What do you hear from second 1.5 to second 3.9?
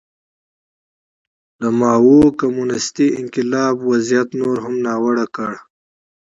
د ماوو کمونېستي انقلاب